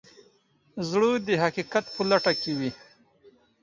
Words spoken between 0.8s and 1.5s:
زړه د